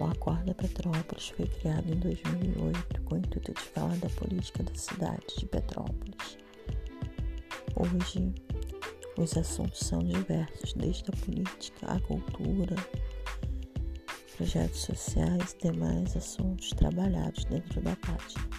O 0.00 0.04
Acorda 0.04 0.52
Petrópolis 0.54 1.28
foi 1.28 1.46
criado 1.46 1.88
em 1.88 1.96
2008 2.00 3.02
com 3.02 3.14
o 3.14 3.18
intuito 3.18 3.54
de 3.54 3.60
falar 3.60 3.96
da 3.98 4.08
política 4.10 4.64
da 4.64 4.74
cidade 4.74 5.24
de 5.38 5.46
Petrópolis. 5.46 6.36
Hoje, 7.76 8.34
os 9.16 9.36
assuntos 9.36 9.78
são 9.78 10.00
diversos, 10.00 10.72
desde 10.72 11.04
a 11.10 11.24
política 11.24 11.86
à 11.86 12.00
cultura, 12.00 12.74
projetos 14.36 14.80
sociais 14.80 15.56
e 15.60 15.70
demais 15.70 16.16
assuntos 16.16 16.70
trabalhados 16.70 17.44
dentro 17.44 17.80
da 17.80 17.94
página. 17.96 18.53